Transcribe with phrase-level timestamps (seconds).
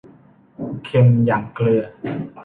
[0.83, 1.83] เค็มอย่างเกลือ